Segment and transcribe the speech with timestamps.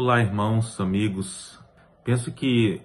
[0.00, 1.58] Olá, irmãos, amigos.
[2.04, 2.80] Penso que,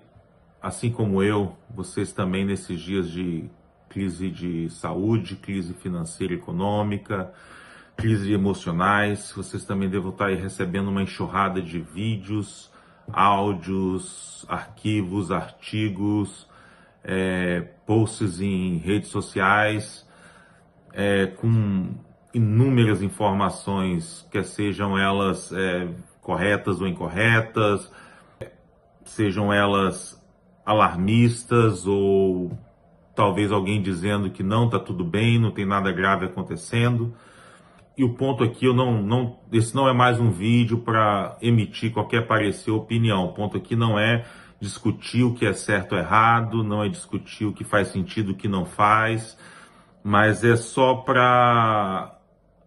[0.60, 3.52] assim como eu, vocês também nesses dias de
[3.88, 7.32] crise de saúde, crise financeira e econômica,
[7.96, 12.72] crise emocionais, vocês também devem estar aí recebendo uma enxurrada de vídeos,
[13.12, 16.50] áudios, arquivos, artigos,
[17.04, 20.04] é, posts em redes sociais,
[20.92, 21.94] é, com
[22.34, 27.92] inúmeras informações, quer sejam elas é, corretas ou incorretas,
[29.06, 30.20] sejam elas
[30.66, 32.58] alarmistas ou
[33.14, 37.14] talvez alguém dizendo que não está tudo bem, não tem nada grave acontecendo.
[37.96, 41.94] E o ponto aqui, eu não, não, esse não é mais um vídeo para emitir
[41.94, 43.26] qualquer parecer ou opinião.
[43.26, 44.26] O ponto aqui não é
[44.60, 48.36] discutir o que é certo ou errado, não é discutir o que faz sentido, o
[48.36, 49.38] que não faz,
[50.04, 52.18] mas é só para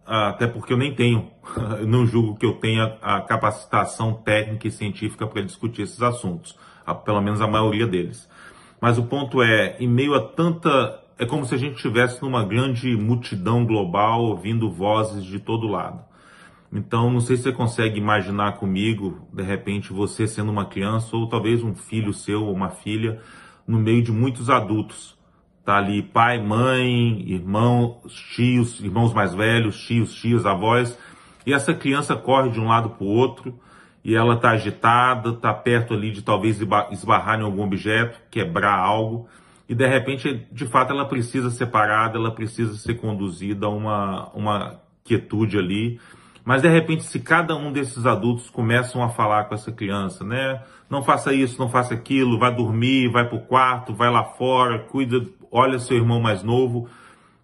[0.07, 1.29] até porque eu nem tenho,
[1.79, 6.57] eu não julgo que eu tenha a capacitação técnica e científica para discutir esses assuntos,
[7.05, 8.29] pelo menos a maioria deles.
[8.79, 11.03] Mas o ponto é, em meio a tanta.
[11.19, 16.05] É como se a gente estivesse numa grande multidão global ouvindo vozes de todo lado.
[16.71, 21.27] Então, não sei se você consegue imaginar comigo, de repente, você sendo uma criança ou
[21.27, 23.19] talvez um filho seu ou uma filha
[23.67, 25.16] no meio de muitos adultos
[25.67, 30.97] Tá ali pai, mãe, irmãos, tios, irmãos mais velhos, tios, tias, avós.
[31.45, 33.59] E essa criança corre de um lado para o outro
[34.01, 39.27] e ela está agitada, está perto ali de talvez esbarrar em algum objeto, quebrar algo.
[39.67, 44.29] E de repente, de fato, ela precisa ser parada, ela precisa ser conduzida a uma,
[44.29, 45.99] uma quietude ali.
[46.47, 50.63] Mas de repente, se cada um desses adultos começam a falar com essa criança, né?
[50.89, 54.79] Não faça isso, não faça aquilo, vai dormir, vai para o quarto, vai lá fora,
[54.79, 56.87] cuida olha seu irmão mais novo,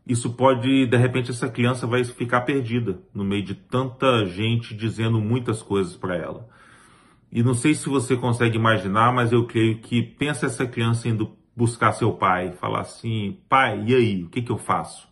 [0.08, 5.20] isso pode, de repente, essa criança vai ficar perdida no meio de tanta gente dizendo
[5.20, 6.48] muitas coisas para ela.
[7.30, 11.36] E não sei se você consegue imaginar, mas eu creio que pensa essa criança indo
[11.54, 15.12] buscar seu pai, falar assim: pai, e aí, o que, que eu faço?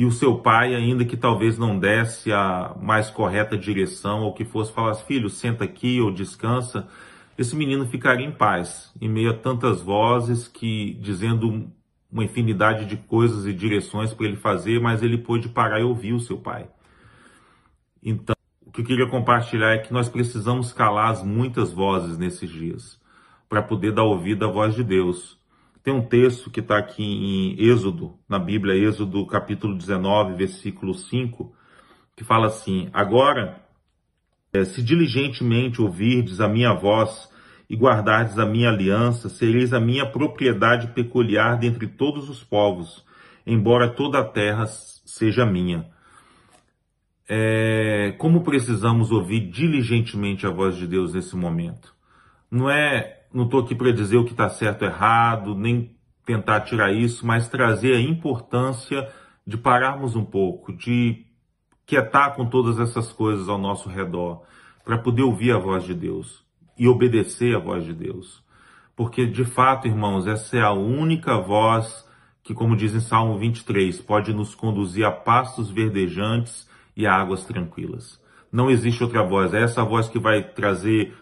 [0.00, 4.46] E o seu pai, ainda que talvez não desse a mais correta direção, ou que
[4.46, 6.88] fosse falar: filho, senta aqui ou descansa,
[7.36, 11.70] esse menino ficaria em paz, em meio a tantas vozes que dizendo
[12.10, 16.14] uma infinidade de coisas e direções para ele fazer, mas ele pôde parar e ouvir
[16.14, 16.66] o seu pai.
[18.02, 18.34] Então,
[18.64, 22.98] o que eu queria compartilhar é que nós precisamos calar as muitas vozes nesses dias,
[23.50, 25.38] para poder dar ouvido à voz de Deus.
[25.82, 31.54] Tem um texto que está aqui em Êxodo, na Bíblia, Êxodo capítulo 19, versículo 5,
[32.16, 33.64] que fala assim: Agora,
[34.52, 37.30] eh, se diligentemente ouvirdes a minha voz,
[37.70, 43.06] e guardardes a minha aliança, sereis a minha propriedade peculiar dentre todos os povos,
[43.46, 45.88] embora toda a terra seja minha.
[47.28, 51.94] É, como precisamos ouvir diligentemente a voz de Deus nesse momento?
[52.50, 56.60] Não é, não estou aqui para dizer o que está certo ou errado, nem tentar
[56.60, 59.08] tirar isso, mas trazer a importância
[59.46, 61.26] de pararmos um pouco, de
[61.86, 64.42] quietar com todas essas coisas ao nosso redor,
[64.84, 66.44] para poder ouvir a voz de Deus
[66.78, 68.42] e obedecer à voz de Deus.
[68.96, 72.06] Porque, de fato, irmãos, essa é a única voz
[72.42, 77.44] que, como diz em Salmo 23, pode nos conduzir a pastos verdejantes e a águas
[77.44, 78.20] tranquilas.
[78.52, 79.54] Não existe outra voz.
[79.54, 81.14] É essa voz que vai trazer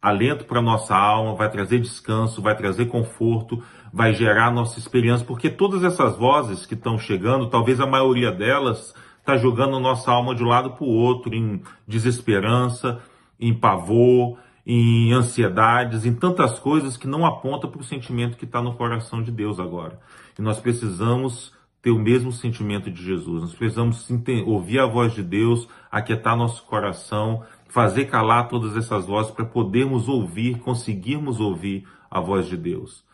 [0.00, 5.50] alento para nossa alma, vai trazer descanso, vai trazer conforto, vai gerar nossa experiência, porque
[5.50, 10.42] todas essas vozes que estão chegando, talvez a maioria delas está jogando nossa alma de
[10.42, 13.00] um lado para o outro em desesperança,
[13.38, 18.62] em pavor, em ansiedades, em tantas coisas que não aponta para o sentimento que está
[18.62, 19.98] no coração de Deus agora.
[20.38, 23.42] E nós precisamos ter o mesmo sentimento de Jesus.
[23.42, 24.06] Nós precisamos
[24.44, 30.08] ouvir a voz de Deus, aquietar nosso coração, fazer calar todas essas vozes para podermos
[30.08, 33.04] ouvir, conseguirmos ouvir a voz de Deus.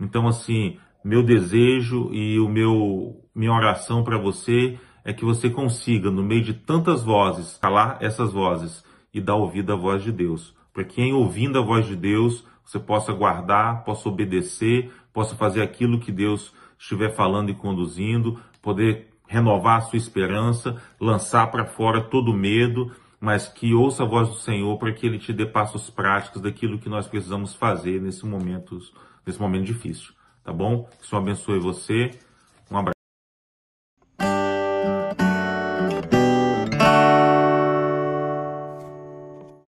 [0.00, 6.10] Então, assim, meu desejo e o meu minha oração para você é que você consiga,
[6.10, 10.54] no meio de tantas vozes, calar essas vozes e dar ouvido à voz de Deus
[10.74, 15.62] para que em ouvindo a voz de Deus você possa guardar, possa obedecer, possa fazer
[15.62, 22.02] aquilo que Deus estiver falando e conduzindo, poder renovar a sua esperança, lançar para fora
[22.02, 22.90] todo medo,
[23.24, 26.78] mas que ouça a voz do Senhor para que Ele te dê passos práticos daquilo
[26.78, 28.78] que nós precisamos fazer nesse momento,
[29.26, 30.12] nesse momento difícil.
[30.44, 30.84] Tá bom?
[30.84, 32.10] Que o Senhor abençoe você